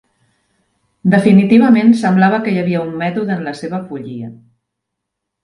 "Definitivament 1.13 1.93
semblava 1.99 2.39
que 2.47 2.55
hi 2.55 2.59
havia 2.63 2.81
un 2.87 2.91
mètode 3.03 3.37
en 3.37 3.45
la 3.51 3.55
seva 3.61 3.83
follia". 3.93 4.33